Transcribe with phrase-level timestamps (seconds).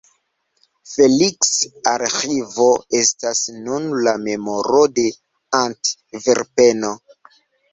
[0.91, 2.65] Feliks-Arĥivo
[3.01, 5.07] estas nun la memoro de
[5.63, 6.95] Antverpeno.